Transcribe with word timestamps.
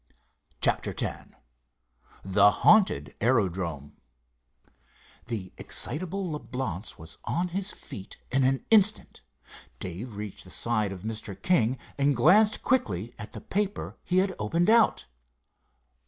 CHAPTER 0.61 0.95
X 0.99 1.29
THE 2.25 2.49
HAUNTED 2.49 3.13
AERODROME 3.21 3.97
The 5.27 5.53
excitable 5.59 6.27
Leblance 6.31 6.97
was 6.97 7.19
on 7.25 7.49
his 7.49 7.69
feet 7.71 8.17
in 8.31 8.43
an 8.43 8.65
instant. 8.71 9.21
Dave 9.79 10.15
reached 10.15 10.43
the 10.43 10.49
side 10.49 10.91
of 10.91 11.03
Mr. 11.03 11.39
King 11.39 11.77
and 11.99 12.15
glanced 12.15 12.63
quickly 12.63 13.13
at 13.19 13.33
the 13.33 13.41
paper 13.41 13.95
he 14.03 14.17
had 14.17 14.33
opened 14.39 14.71
out. 14.71 15.05